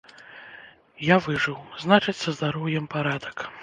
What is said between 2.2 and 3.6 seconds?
са здароўем парадак.